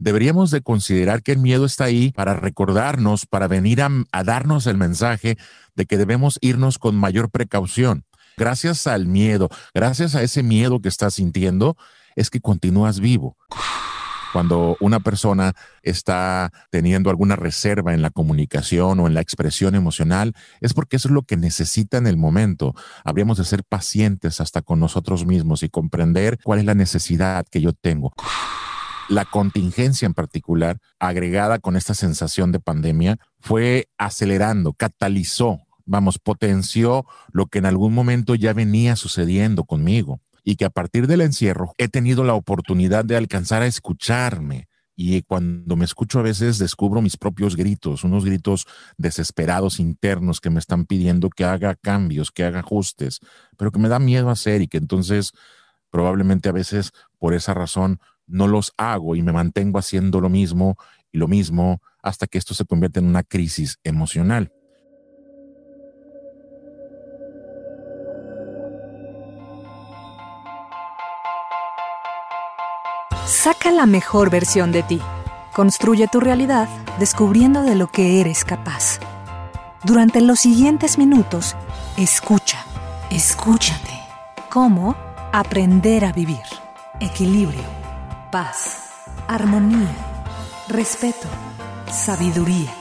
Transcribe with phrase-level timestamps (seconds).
[0.00, 4.66] Deberíamos de considerar que el miedo está ahí para recordarnos, para venir a, a darnos
[4.66, 5.36] el mensaje
[5.76, 8.06] de que debemos irnos con mayor precaución.
[8.38, 11.76] Gracias al miedo, gracias a ese miedo que estás sintiendo,
[12.16, 13.36] es que continúas vivo.
[14.32, 15.52] Cuando una persona
[15.82, 21.08] está teniendo alguna reserva en la comunicación o en la expresión emocional, es porque eso
[21.08, 22.74] es lo que necesita en el momento.
[23.04, 27.60] Habríamos de ser pacientes hasta con nosotros mismos y comprender cuál es la necesidad que
[27.60, 28.14] yo tengo.
[29.10, 37.04] La contingencia en particular, agregada con esta sensación de pandemia, fue acelerando, catalizó, vamos, potenció
[37.32, 41.74] lo que en algún momento ya venía sucediendo conmigo y que a partir del encierro
[41.76, 44.68] he tenido la oportunidad de alcanzar a escucharme.
[44.94, 50.50] Y cuando me escucho a veces descubro mis propios gritos, unos gritos desesperados internos que
[50.50, 53.18] me están pidiendo que haga cambios, que haga ajustes,
[53.58, 55.32] pero que me da miedo hacer y que entonces
[55.90, 57.98] probablemente a veces por esa razón
[58.30, 60.76] no los hago y me mantengo haciendo lo mismo
[61.12, 64.52] y lo mismo hasta que esto se convierte en una crisis emocional.
[73.26, 75.00] Saca la mejor versión de ti.
[75.54, 78.98] Construye tu realidad descubriendo de lo que eres capaz.
[79.84, 81.56] Durante los siguientes minutos,
[81.96, 82.64] escucha,
[83.10, 83.98] escúchate.
[84.50, 84.96] ¿Cómo?
[85.32, 86.42] Aprender a vivir.
[87.00, 87.79] Equilibrio
[88.30, 88.90] paz,
[89.26, 90.24] armonía,
[90.68, 91.28] respeto,
[91.90, 92.72] sabiduría,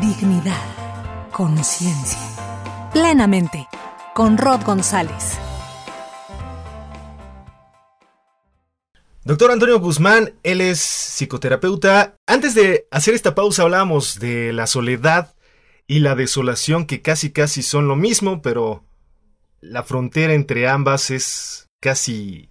[0.00, 2.18] dignidad, conciencia.
[2.92, 3.68] Plenamente,
[4.14, 5.38] con Rod González.
[9.24, 12.16] Doctor Antonio Guzmán, él es psicoterapeuta.
[12.26, 15.34] Antes de hacer esta pausa hablábamos de la soledad
[15.86, 18.84] y la desolación que casi casi son lo mismo, pero
[19.60, 22.48] la frontera entre ambas es casi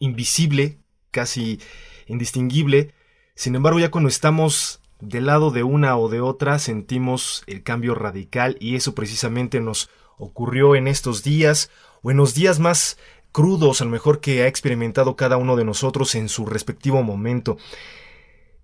[0.00, 0.78] invisible,
[1.10, 1.60] casi
[2.06, 2.94] indistinguible.
[3.34, 7.94] Sin embargo, ya cuando estamos del lado de una o de otra, sentimos el cambio
[7.94, 11.70] radical y eso precisamente nos ocurrió en estos días
[12.02, 12.98] o en los días más
[13.32, 17.58] crudos, a lo mejor que ha experimentado cada uno de nosotros en su respectivo momento.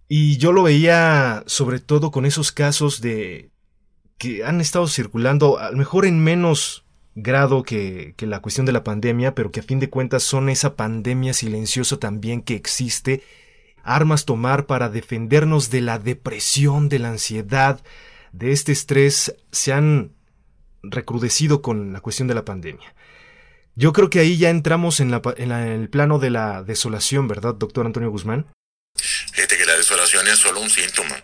[0.08, 3.50] Y yo lo veía sobre todo con esos casos de
[4.18, 8.84] que han estado circulando, a lo mejor en menos grado que, la cuestión de la
[8.84, 13.22] pandemia, pero que a fin de cuentas son esa pandemia silenciosa también que existe,
[13.82, 17.80] armas tomar para defendernos de la depresión, de la ansiedad,
[18.32, 20.12] de este estrés, se han
[20.82, 22.94] recrudecido con la cuestión de la pandemia.
[23.76, 27.86] Yo creo que ahí ya entramos en, en el plano de la desolación, ¿verdad, doctor
[27.86, 28.46] Antonio Guzmán?
[28.96, 31.16] Fíjate que la desolación es solo un síntoma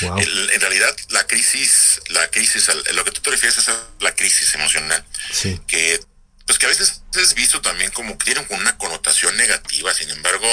[0.00, 4.54] en realidad, la crisis, la crisis, lo que tú te refieres es a la crisis
[4.54, 5.04] emocional,
[5.66, 6.00] que
[6.48, 9.92] pues que a veces es visto también como que tiene una connotación negativa.
[9.92, 10.48] Sin embargo,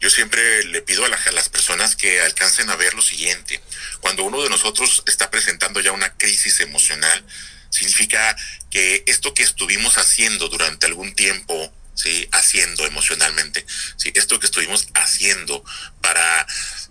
[0.00, 3.60] yo siempre le pido a, a, las personas que alcancen a ver lo siguiente.
[4.00, 7.22] Cuando uno de nosotros está presentando ya una crisis emocional,
[7.68, 8.34] significa
[8.70, 13.66] que esto que estuvimos haciendo durante algún tiempo, sí, haciendo emocionalmente,
[13.98, 15.62] sí, esto que estuvimos haciendo
[16.00, 16.46] para,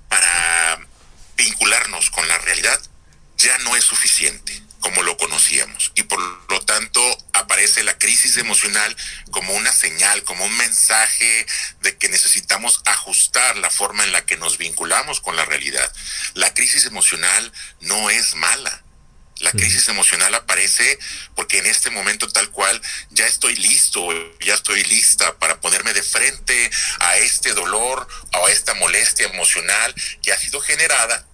[0.09, 0.87] para
[1.37, 2.81] vincularnos con la realidad
[3.37, 7.01] ya no es suficiente como lo conocíamos y por lo tanto
[7.33, 8.95] aparece la crisis emocional
[9.31, 11.45] como una señal, como un mensaje
[11.81, 15.91] de que necesitamos ajustar la forma en la que nos vinculamos con la realidad.
[16.35, 18.83] La crisis emocional no es mala.
[19.39, 20.97] La crisis emocional aparece
[21.35, 22.81] porque en este momento tal cual
[23.11, 24.07] ya estoy listo,
[24.39, 29.93] ya estoy lista para ponerme de frente a este dolor o a esta molestia emocional
[30.23, 31.26] que ha sido generada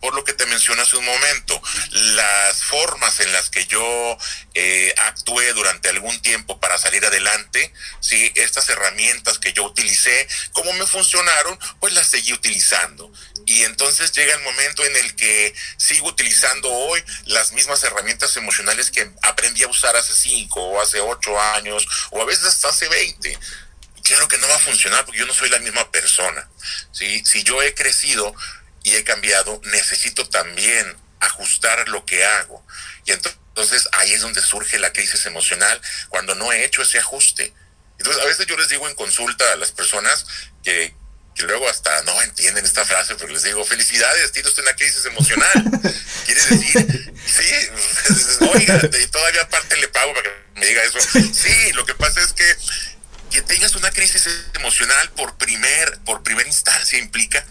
[0.00, 1.60] por lo que te mencioné hace un momento,
[1.90, 4.18] las formas en las que yo
[4.54, 8.32] eh, actué durante algún tiempo para salir adelante, ¿sí?
[8.34, 13.12] estas herramientas que yo utilicé, cómo me funcionaron, pues las seguí utilizando.
[13.46, 18.90] Y entonces llega el momento en el que sigo utilizando hoy las mismas herramientas emocionales
[18.90, 22.88] que aprendí a usar hace cinco o hace ocho años o a veces hasta hace
[22.88, 23.38] veinte
[24.10, 26.48] claro que no va a funcionar porque yo no soy la misma persona.
[26.90, 27.22] ¿sí?
[27.24, 28.34] Si yo he crecido,
[28.82, 32.64] y he cambiado, necesito también ajustar lo que hago.
[33.04, 37.52] Y entonces ahí es donde surge la crisis emocional, cuando no he hecho ese ajuste.
[37.98, 40.26] Entonces a veces yo les digo en consulta a las personas
[40.64, 40.94] que
[41.34, 45.04] que luego hasta no entienden esta frase, pero les digo, felicidades, tiene usted una crisis
[45.06, 45.52] emocional.
[46.26, 50.98] Quiere decir, sí, oiga, y todavía aparte le pago para que me diga eso.
[51.00, 52.44] Sí, lo que pasa es que
[53.30, 57.46] que tengas una crisis emocional por primer, por primera instancia implica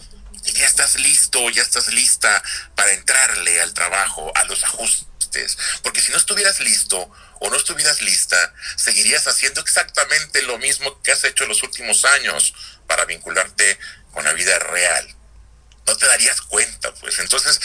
[0.54, 2.44] que ya estás listo, ya estás lista
[2.76, 5.58] para entrarle al trabajo, a los ajustes.
[5.84, 7.10] Porque si no estuvieras listo
[7.40, 12.06] o no estuvieras lista, seguirías haciendo exactamente lo mismo que has hecho en los últimos
[12.06, 12.54] años
[12.88, 13.80] para vincularte
[14.12, 15.16] con la vida real.
[15.86, 17.20] No te darías cuenta, pues.
[17.20, 17.60] Entonces,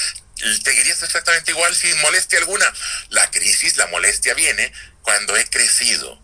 [0.63, 2.73] seguirías exactamente igual sin molestia alguna.
[3.11, 4.73] La crisis, la molestia viene
[5.03, 6.23] cuando he crecido,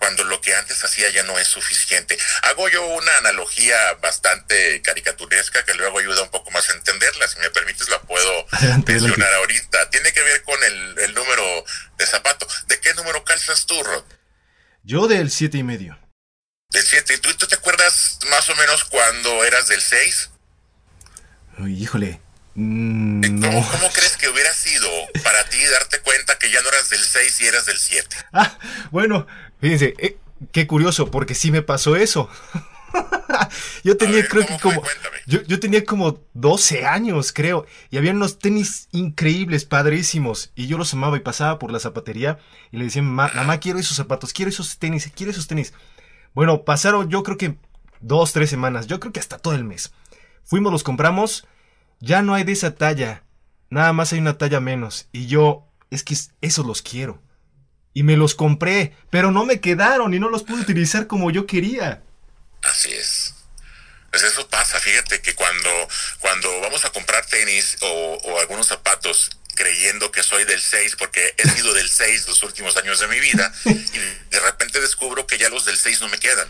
[0.00, 2.18] cuando lo que antes hacía ya no es suficiente.
[2.42, 7.28] Hago yo una analogía bastante caricaturesca que luego ayuda un poco más a entenderla.
[7.28, 8.46] Si me permites, la puedo
[8.86, 9.90] mencionar ahorita.
[9.90, 11.64] Tiene que ver con el, número
[11.98, 12.46] de zapato.
[12.66, 14.04] ¿De qué número calzas tú, Rod?
[14.82, 15.98] Yo del siete y medio.
[16.70, 17.18] Del 7.
[17.18, 20.30] ¿Tú, ¿Tú te acuerdas más o menos cuando eras del 6?
[21.68, 22.20] híjole.
[22.54, 24.88] Mm, ¿Cómo, crees que hubiera sido
[25.22, 28.16] para ti darte cuenta que ya no eras del 6 y eras del 7?
[28.32, 28.58] Ah,
[28.90, 29.26] bueno,
[29.60, 30.16] Fíjense, eh,
[30.52, 32.28] qué curioso, porque sí me pasó eso.
[33.84, 34.82] yo tenía, creo que como.
[35.26, 37.66] Yo, yo, tenía como 12 años, creo.
[37.90, 40.52] Y había unos tenis increíbles, padrísimos.
[40.54, 42.38] Y yo los amaba y pasaba por la zapatería
[42.72, 45.72] y le decía, mamá, quiero esos zapatos, quiero esos tenis, quiero esos tenis.
[46.34, 47.56] Bueno, pasaron yo creo que
[48.00, 49.92] dos, tres semanas, yo creo que hasta todo el mes.
[50.42, 51.46] Fuimos, los compramos,
[52.00, 53.24] ya no hay de esa talla.
[53.68, 55.08] Nada más hay una talla menos.
[55.12, 57.20] Y yo, es que esos los quiero
[57.94, 61.46] y me los compré, pero no me quedaron y no los pude utilizar como yo
[61.46, 62.02] quería.
[62.62, 63.34] Así es.
[64.10, 65.70] Pues eso pasa, fíjate que cuando,
[66.18, 71.34] cuando vamos a comprar tenis o, o algunos zapatos creyendo que soy del 6 porque
[71.36, 73.98] he sido del 6 los últimos años de mi vida y
[74.30, 76.48] de repente descubro que ya los del 6 no me quedan.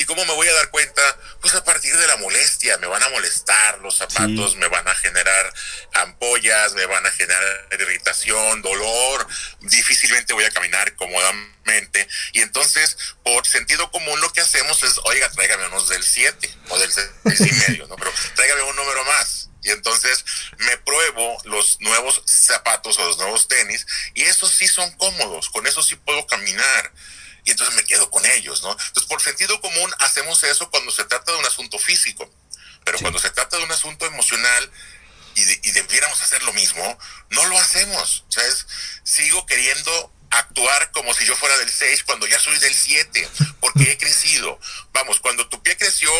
[0.00, 1.02] ¿Y cómo me voy a dar cuenta?
[1.42, 4.94] Pues a partir de la molestia, me van a molestar los zapatos, me van a
[4.94, 5.52] generar
[5.92, 9.28] ampollas, me van a generar irritación, dolor,
[9.60, 12.08] difícilmente voy a caminar cómodamente.
[12.32, 16.78] Y entonces, por sentido común, lo que hacemos es, oiga, tráigame unos del 7 o
[16.78, 17.96] del 6 y medio, ¿no?
[17.96, 19.50] Pero tráigame un número más.
[19.62, 20.24] Y entonces
[20.56, 25.66] me pruebo los nuevos zapatos o los nuevos tenis y esos sí son cómodos, con
[25.66, 26.90] eso sí puedo caminar
[27.50, 28.70] y entonces me quedo con ellos, ¿no?
[28.70, 32.32] Entonces, por sentido común, hacemos eso cuando se trata de un asunto físico,
[32.84, 34.70] pero cuando se trata de un asunto emocional
[35.34, 36.96] y, y debiéramos hacer lo mismo,
[37.30, 38.24] no lo hacemos.
[38.28, 38.44] Sea,
[39.02, 43.90] sigo queriendo actuar como si yo fuera del 6 cuando ya soy del 7, porque
[43.90, 44.60] he crecido.
[44.92, 46.12] Vamos, cuando tu pie creció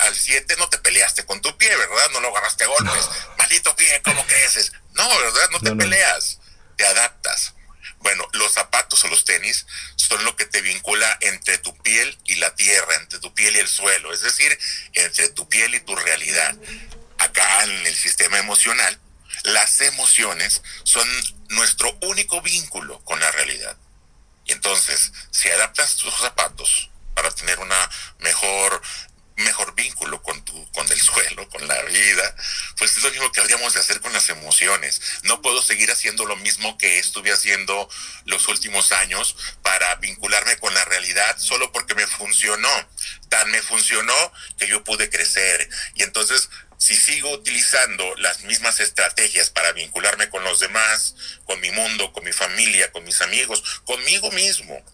[0.00, 2.10] al 7, no te peleaste con tu pie, ¿verdad?
[2.12, 3.08] No lo agarraste a golpes.
[3.38, 4.72] Maldito pie, ¿cómo creces?
[4.92, 5.48] No, ¿verdad?
[5.50, 6.40] No te peleas,
[6.76, 7.53] te adaptas.
[8.04, 9.66] Bueno, los zapatos o los tenis
[9.96, 13.60] son lo que te vincula entre tu piel y la tierra, entre tu piel y
[13.60, 14.58] el suelo, es decir,
[14.92, 16.54] entre tu piel y tu realidad.
[17.18, 19.00] Acá en el sistema emocional,
[19.44, 21.08] las emociones son
[21.48, 23.74] nuestro único vínculo con la realidad.
[24.44, 28.82] Y entonces, si adaptas tus zapatos para tener una mejor
[29.36, 32.36] mejor vínculo con tu, con el suelo, con la vida,
[32.76, 35.00] pues es lo mismo que habríamos de hacer con las emociones.
[35.22, 37.88] No puedo seguir haciendo lo mismo que estuve haciendo
[38.24, 42.70] los últimos años para vincularme con la realidad solo porque me funcionó.
[43.28, 44.14] Tan me funcionó
[44.58, 45.68] que yo pude crecer.
[45.94, 46.48] Y entonces,
[46.78, 51.14] si sigo utilizando las mismas estrategias para vincularme con los demás,
[51.44, 54.84] con mi mundo, con mi familia, con mis amigos, conmigo mismo,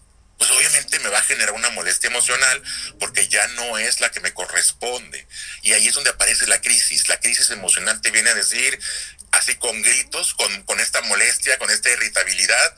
[0.41, 2.63] pues obviamente me va a generar una molestia emocional
[2.99, 5.27] porque ya no es la que me corresponde.
[5.61, 7.07] Y ahí es donde aparece la crisis.
[7.09, 8.79] La crisis emocional te viene a decir,
[9.33, 12.75] así con gritos, con, con esta molestia, con esta irritabilidad,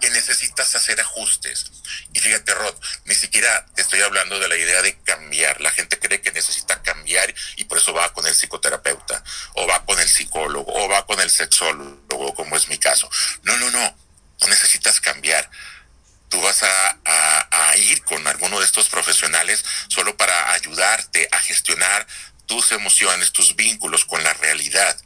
[0.00, 1.70] que necesitas hacer ajustes.
[2.14, 5.60] Y fíjate, Rod, ni siquiera te estoy hablando de la idea de cambiar.
[5.60, 9.84] La gente cree que necesita cambiar y por eso va con el psicoterapeuta, o va
[9.84, 13.08] con el psicólogo, o va con el sexólogo, como es mi caso.
[13.44, 13.96] No, no, no,
[14.40, 15.48] no necesitas cambiar
[16.34, 22.06] tú vas a, ir con alguno de estos profesionales solo para ayudarte a gestionar
[22.46, 24.96] tus emociones, tus vínculos con la realidad.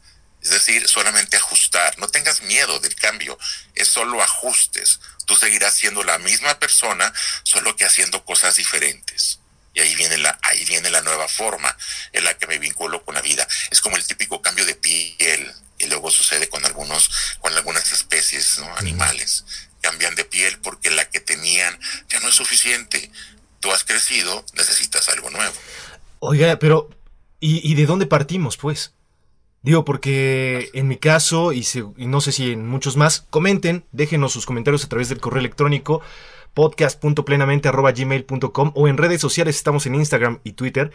[0.42, 1.99] Es decir, solamente ajustar.
[1.99, 3.38] No tengas miedo del cambio.
[3.75, 5.00] Es solo ajustes.
[5.26, 9.40] Tú seguirás siendo la misma persona, solo que haciendo cosas diferentes.
[9.75, 11.75] Y ahí viene la, ahí viene la nueva forma
[12.12, 13.47] en la que me vinculo con la vida.
[13.70, 15.52] Es como el típico cambio de piel.
[15.78, 18.76] Y luego sucede con algunos, con algunas especies, ¿no?
[18.76, 19.44] animales
[19.80, 23.11] cambian de piel porque la que tenían ya no es suficiente.
[23.61, 25.54] Tú has crecido, necesitas algo nuevo.
[26.21, 26.90] Oiga, pero
[27.40, 28.95] ¿y, de dónde partimos, pues?
[29.62, 31.64] Digo, porque en mi caso, y,
[31.97, 36.00] no sé si en muchos más, comenten, déjenos sus comentarios a través del correo electrónico
[36.54, 40.92] podcast.plenamente.gmail.com o en redes sociales, estamos en Instagram y Twitter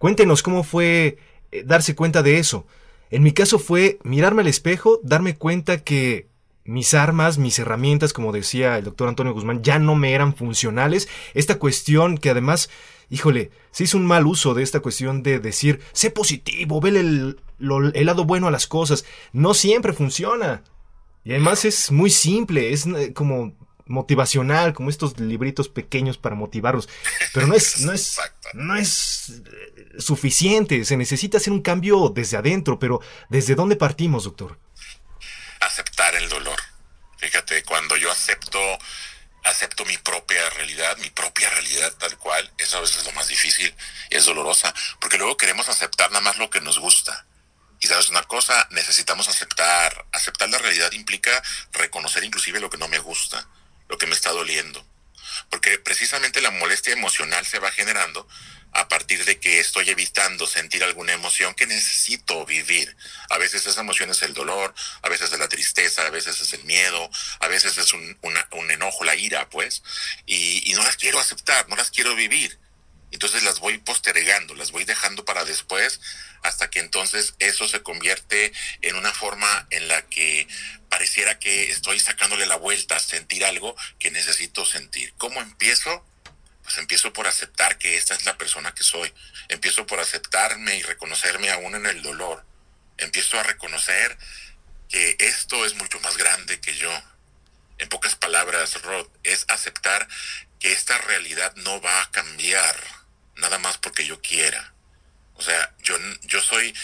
[0.00, 1.18] Cuéntenos cómo fue
[1.52, 2.66] eh, darse cuenta de eso.
[3.10, 6.29] En mi caso fue mirarme al espejo, darme cuenta que
[6.70, 11.08] mis armas, mis herramientas, como decía el doctor Antonio Guzmán, ya no me eran funcionales.
[11.34, 12.70] Esta cuestión que además,
[13.08, 17.40] híjole, se hizo un mal uso de esta cuestión de decir, sé positivo, ve el,
[17.58, 19.04] el lado bueno a las cosas.
[19.32, 20.62] No siempre funciona.
[21.24, 23.52] Y además es muy simple, es eh, como
[23.86, 26.88] motivacional, como estos libritos pequeños para motivarlos.
[27.34, 28.16] Pero no es, no es,
[28.54, 30.84] no es eh, suficiente.
[30.84, 34.56] Se necesita hacer un cambio desde adentro, pero ¿desde dónde partimos, doctor?
[35.60, 36.58] Aceptar el dolor.
[37.18, 38.10] Fíjate, cuando yo
[39.44, 43.28] acepto, mi propia realidad, mi propia realidad tal cual, eso a veces es lo más
[43.28, 43.74] difícil,
[44.10, 47.26] es dolorosa, porque luego queremos aceptar nada más lo que nos gusta.
[47.80, 50.04] Y sabes una cosa, necesitamos aceptar.
[50.12, 53.48] Aceptar la realidad implica reconocer inclusive lo que no me gusta
[53.90, 54.82] lo que me está doliendo.
[55.50, 58.26] Porque precisamente la molestia emocional se va generando
[58.72, 62.96] a partir de que estoy evitando sentir alguna emoción que necesito vivir.
[63.28, 66.52] A veces esa emoción es el dolor, a veces es la tristeza, a veces es
[66.52, 68.16] el miedo, a veces es un,
[68.70, 69.82] enojo, la ira, pues,
[70.26, 72.58] y, y no las quiero aceptar, no las quiero vivir.
[73.10, 76.00] Entonces las voy postergando, las voy dejando para después,
[76.42, 78.52] hasta que entonces eso se convierte
[78.82, 80.46] en una forma en la que
[80.88, 85.12] pareciera que estoy sacándole la vuelta a sentir algo que necesito sentir.
[85.18, 86.04] ¿Cómo empiezo?
[86.62, 89.12] Pues empiezo por aceptar que esta es la persona que soy.
[89.48, 92.44] Empiezo por aceptarme y reconocerme aún en el dolor.
[92.96, 94.16] Empiezo a reconocer
[94.88, 96.92] que esto es mucho más grande que yo.
[97.78, 100.06] En pocas palabras, Rod, es aceptar
[100.58, 102.99] que esta realidad no va a cambiar
[103.40, 104.74] nada más porque yo quiera.
[105.40, 106.74] O sea, yo, yo soy,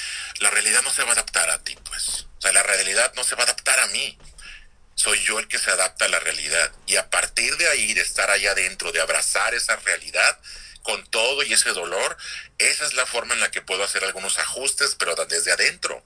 [0.41, 2.27] la realidad no se va a adaptar a ti, pues.
[2.39, 4.19] O sea, la realidad no se va a adaptar a mí.
[4.95, 6.73] Soy yo el que se adapta a la realidad.
[6.87, 10.41] Y a partir de ahí, de estar allá adentro, de abrazar esa realidad
[10.83, 12.17] con todo y ese dolor,
[12.57, 16.03] esa es la forma en la que puedo hacer algunos ajustes, pero desde adentro,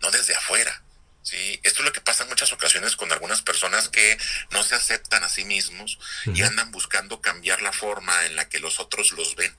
[0.00, 0.82] no desde afuera.
[1.22, 1.60] ¿sí?
[1.62, 4.18] Esto es lo que pasa en muchas ocasiones con algunas personas que
[4.50, 8.58] no se aceptan a sí mismos y andan buscando cambiar la forma en la que
[8.58, 9.56] los otros los ven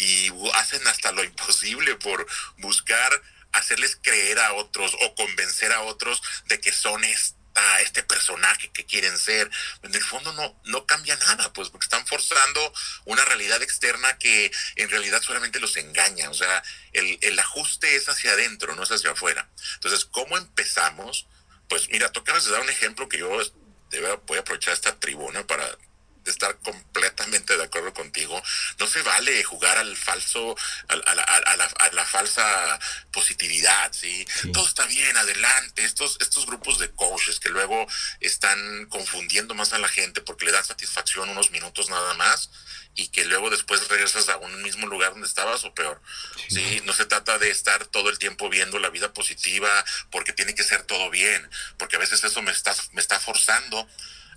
[0.00, 2.26] y hacen hasta lo imposible por
[2.56, 8.70] buscar hacerles creer a otros o convencer a otros de que son esta, este personaje
[8.72, 9.50] que quieren ser.
[9.82, 12.72] En el fondo no, no cambia nada, pues porque están forzando
[13.04, 16.30] una realidad externa que en realidad solamente los engaña.
[16.30, 19.50] O sea, el, el ajuste es hacia adentro, no es hacia afuera.
[19.74, 21.26] Entonces, ¿cómo empezamos?
[21.68, 25.68] Pues mira, tú de dar un ejemplo que yo voy a aprovechar esta tribuna para
[26.26, 28.40] estar completamente de acuerdo contigo.
[28.78, 30.56] No se vale jugar al falso,
[30.88, 30.96] a,
[31.92, 32.78] la, falsa
[33.12, 34.26] positividad, ¿sí?
[34.52, 35.84] Todo está bien, adelante.
[35.84, 37.86] Estos, estos grupos de coaches que luego
[38.20, 42.50] están confundiendo más a la gente porque le dan satisfacción unos minutos nada más
[42.94, 46.00] y que luego después regresas a un mismo lugar donde estabas o peor.
[46.48, 46.82] Sí.
[46.84, 50.64] No se trata de estar todo el tiempo viendo la vida positiva porque tiene que
[50.64, 51.48] ser todo bien,
[51.78, 53.88] porque a veces eso me está, me está forzando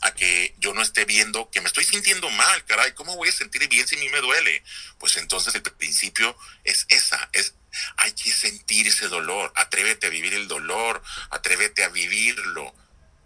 [0.03, 3.31] a que yo no esté viendo que me estoy sintiendo mal, caray, ¿cómo voy a
[3.31, 4.61] sentir bien si a mí me duele?
[4.99, 7.55] Pues entonces el principio es esa, es
[7.97, 12.75] hay que sentir ese dolor, atrévete a vivir el dolor, atrévete a vivirlo.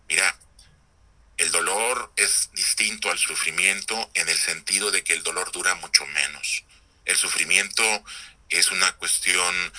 [0.07, 0.37] Mira,
[1.37, 6.05] el dolor es distinto al sufrimiento en el sentido de que el dolor dura mucho
[6.05, 6.63] menos.
[7.05, 7.83] El sufrimiento
[8.49, 9.73] es una cuestión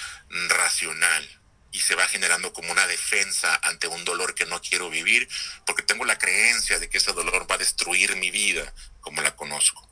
[0.48, 1.37] racional
[1.72, 5.28] y se va generando como una defensa ante un dolor que no quiero vivir,
[5.66, 9.36] porque tengo la creencia de que ese dolor va a destruir mi vida como la
[9.36, 9.88] conozco.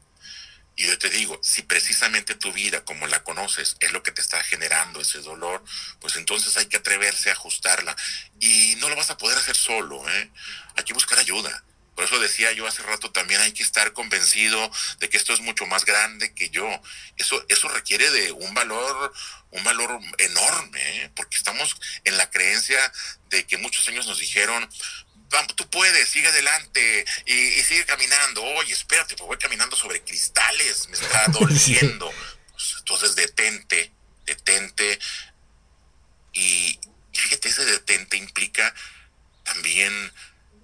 [0.79, 4.21] Y yo te digo, si precisamente tu vida como la conoces es lo que te
[4.21, 5.65] está generando ese dolor,
[6.01, 7.97] pues entonces hay que atreverse a ajustarla.
[8.41, 10.31] Y no lo vas a poder hacer solo, ¿eh?
[10.77, 11.65] Hay que buscar ayuda.
[11.97, 15.41] Por eso decía yo hace rato también hay que estar convencido de que esto es
[15.41, 16.69] mucho más grande que yo.
[17.17, 19.13] Eso, eso requiere de un valor,
[19.51, 21.11] un valor enorme, ¿eh?
[21.17, 21.75] porque estamos
[22.05, 22.93] en la creencia
[23.31, 24.69] de que muchos años nos dijeron,
[25.57, 28.43] tú puedes, sigue adelante y, sigue caminando.
[28.43, 32.13] Oye, espérate, pues voy caminando sobre cristales, me está doliendo.
[32.53, 33.91] Pues, entonces detente,
[34.27, 34.99] detente.
[36.35, 36.79] Y,
[37.13, 38.75] y fíjate, ese detente implica
[39.45, 40.13] también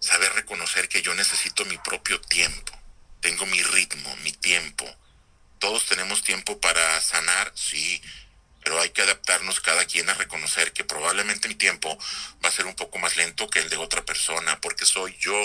[0.03, 2.73] saber reconocer que yo necesito mi propio tiempo,
[3.21, 4.85] tengo mi ritmo, mi tiempo.
[5.61, 8.03] Todos tenemos tiempo para sanar, sí,
[8.65, 11.97] pero hay que adaptarnos cada quien a reconocer que probablemente mi tiempo
[12.45, 15.41] va a ser un poco más lento que el de otra persona, porque soy yo.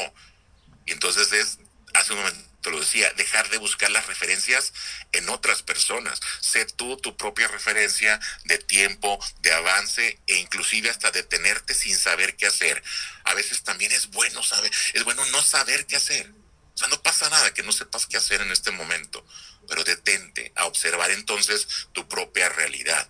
[0.88, 1.60] Y entonces es,
[1.94, 4.74] hace un momento te lo decía, dejar de buscar las referencias
[5.12, 6.20] en otras personas.
[6.42, 12.36] Sé tú tu propia referencia de tiempo, de avance e inclusive hasta detenerte sin saber
[12.36, 12.84] qué hacer.
[13.24, 16.32] A veces también es bueno saber, es bueno no saber qué hacer.
[16.74, 19.26] O sea, no pasa nada que no sepas qué hacer en este momento,
[19.68, 23.10] pero detente a observar entonces tu propia realidad.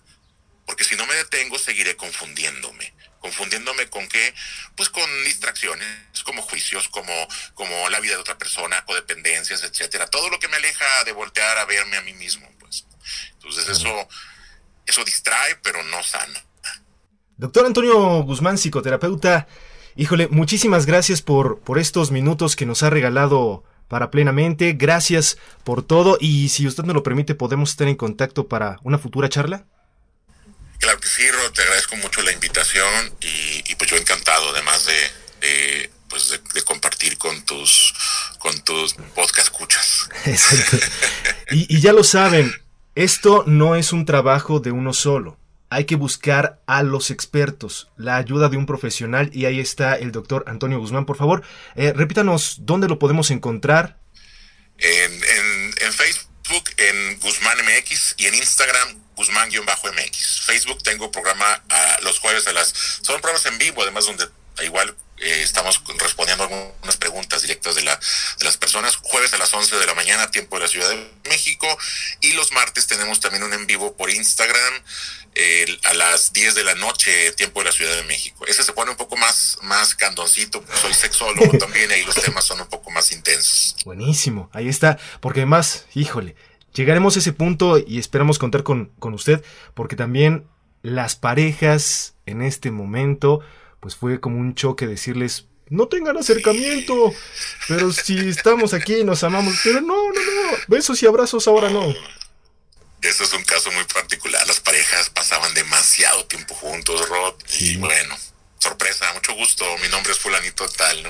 [0.65, 2.93] Porque si no me detengo, seguiré confundiéndome.
[3.27, 4.33] ¿Confundiéndome con qué?
[4.77, 5.85] Pues con distracciones,
[6.23, 7.11] como juicios, como,
[7.55, 10.07] como la vida de otra persona, codependencias, etcétera.
[10.07, 12.87] Todo lo que me aleja de voltear a verme a mí mismo, pues.
[13.33, 14.07] Entonces eso,
[14.85, 16.41] eso distrae, pero no sana.
[17.35, 19.49] Doctor Antonio Guzmán, psicoterapeuta,
[19.97, 24.71] híjole, muchísimas gracias por, por estos minutos que nos ha regalado para plenamente.
[24.71, 28.97] Gracias por todo y si usted me lo permite, podemos estar en contacto para una
[28.97, 29.65] futura charla.
[30.79, 35.89] Claro que sí, Rod, te agradezco mucho la invitación y, pues yo encantado además de,
[36.09, 37.93] pues de, compartir con tus
[38.39, 40.09] con tus podcast escuchas.
[40.25, 40.77] Exacto.
[41.51, 42.53] Y, y ya lo saben,
[42.95, 45.37] esto no es un trabajo de uno solo.
[45.69, 50.11] Hay que buscar a los expertos, la ayuda de un profesional y ahí está el
[50.11, 51.05] doctor Antonio Guzmán.
[51.05, 51.43] Por favor,
[51.75, 53.99] eh, repítanos dónde lo podemos encontrar.
[54.77, 55.46] En, en,
[56.77, 60.41] en Guzmán MX y en Instagram, Guzmán-MX.
[60.45, 62.73] Facebook tengo programa a los jueves a las...
[63.01, 64.27] Son programas en vivo, además donde
[64.63, 67.99] igual eh, estamos respondiendo algunas preguntas directas de, la,
[68.37, 68.97] de las personas.
[68.97, 71.67] Jueves a las 11 de la mañana, tiempo de la Ciudad de México.
[72.21, 74.83] Y los martes tenemos también un en vivo por Instagram
[75.83, 78.45] a las 10 de la noche, tiempo de la Ciudad de México.
[78.47, 80.63] Ese se pone un poco más, más candoncito.
[80.81, 83.75] Soy sexólogo también, ahí los temas son un poco más intensos.
[83.85, 84.97] Buenísimo, ahí está.
[85.21, 86.35] Porque además, híjole,
[86.73, 89.43] llegaremos a ese punto y esperamos contar con, con usted,
[89.73, 90.47] porque también
[90.81, 93.41] las parejas en este momento
[93.79, 97.13] pues fue como un choque decirles, no tengan acercamiento,
[97.67, 101.69] pero si estamos aquí y nos amamos, pero no, no, no, besos y abrazos ahora
[101.69, 101.93] no.
[103.01, 108.15] Eso es un caso muy particular, las parejas pasaban demasiado tiempo juntos, Rod, y bueno,
[108.67, 111.09] sorpresa, mucho gusto, mi nombre es fulanito tal, ¿no?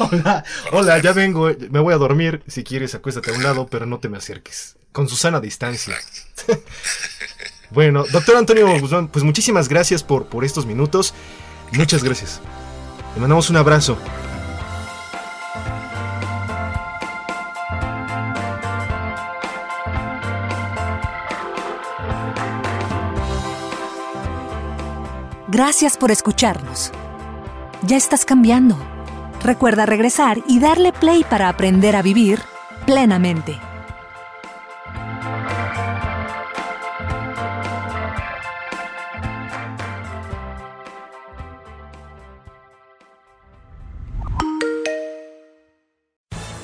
[0.10, 3.86] hola, hola, ya vengo, me voy a dormir, si quieres acuéstate a un lado, pero
[3.86, 5.96] no te me acerques, con Susana distancia.
[7.70, 11.14] bueno, doctor Antonio Guzmán, pues muchísimas gracias por, por estos minutos.
[11.72, 12.40] Muchas gracias.
[13.14, 13.98] Le mandamos un abrazo.
[25.58, 26.92] Gracias por escucharnos.
[27.82, 28.76] Ya estás cambiando.
[29.42, 32.38] Recuerda regresar y darle play para aprender a vivir
[32.86, 33.58] plenamente.